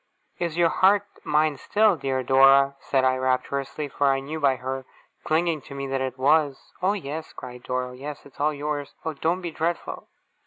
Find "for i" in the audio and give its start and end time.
3.87-4.19